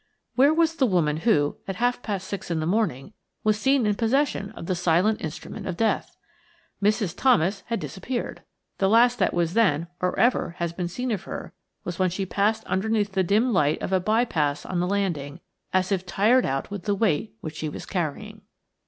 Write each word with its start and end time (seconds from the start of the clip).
Where 0.33 0.51
was 0.51 0.77
the 0.77 0.87
woman 0.87 1.17
who, 1.17 1.57
at 1.67 1.75
half 1.75 2.01
past 2.01 2.27
six 2.27 2.49
in 2.49 2.59
the 2.59 2.65
morning, 2.65 3.13
was 3.43 3.59
seen 3.59 3.85
in 3.85 3.93
possession 3.93 4.49
of 4.53 4.65
the 4.65 4.73
silent 4.73 5.21
instrument 5.21 5.67
of 5.67 5.77
death? 5.77 6.17
Mrs. 6.81 7.15
Thomas 7.15 7.61
had 7.67 7.79
disappeared. 7.79 8.41
The 8.79 8.89
last 8.89 9.19
that 9.19 9.31
was 9.31 9.53
then 9.53 9.85
or 10.01 10.17
ever 10.17 10.55
has 10.57 10.73
been 10.73 10.87
seen 10.87 11.11
of 11.11 11.25
her 11.25 11.53
was 11.83 11.99
when 11.99 12.09
she 12.09 12.25
passed 12.25 12.63
underneath 12.65 13.11
the 13.11 13.21
dim 13.21 13.53
light 13.53 13.79
of 13.79 13.93
a 13.93 13.99
by 13.99 14.25
pass 14.25 14.65
on 14.65 14.79
the 14.79 14.87
landing, 14.87 15.39
as 15.71 15.91
if 15.91 16.03
tired 16.03 16.47
out 16.47 16.71
with 16.71 16.85
the 16.85 16.95
weight 16.95 17.35
which 17.41 17.57
she 17.57 17.69
was 17.69 17.85
carrying. 17.85 18.41